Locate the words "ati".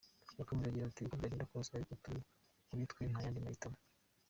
0.87-1.01